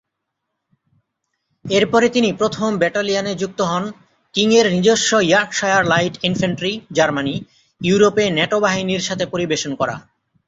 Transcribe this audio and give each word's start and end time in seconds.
এরপরে 1.65 2.07
তিনি 2.09 2.29
প্রথম 2.33 2.69
ব্যাটালিয়নে 2.77 3.33
যুক্ত 3.35 3.59
হন, 3.61 3.83
কিং 4.35 4.47
এর 4.53 4.67
নিজস্ব 4.75 5.09
ইয়র্কশায়ার 5.23 5.83
লাইট 5.85 6.13
ইনফ্যান্ট্রি, 6.23 6.73
জার্মানি; 6.91 7.35
ইউরোপে 7.81 8.25
ন্যাটো 8.29 8.57
বাহিনীর 8.59 9.01
সাথে 9.01 9.25
পরিবেশন 9.25 9.71
করা। 9.75 9.95